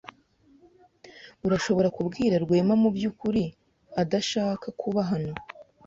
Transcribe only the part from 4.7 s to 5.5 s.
kuba hano.